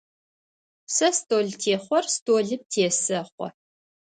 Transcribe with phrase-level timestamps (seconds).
[0.95, 3.47] Сэ столтехъор столым тесэхъо.